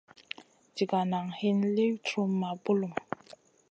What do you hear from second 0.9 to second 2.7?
nan hin liw truhma